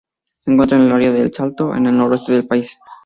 [0.39, 2.79] Se encuentra en el área del de Salto en el noroeste del país.